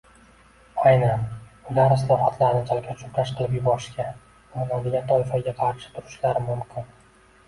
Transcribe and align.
Aynan 0.91 1.25
ular 1.73 1.91
islohotlarni 1.95 2.63
chalkash-chulkash 2.71 3.33
qilib 3.41 3.53
yuborishga 3.57 4.05
urinadigan 4.31 5.05
toifaga 5.13 5.53
qarshi 5.61 5.93
turishlari 5.99 6.43
mumkin. 6.49 6.89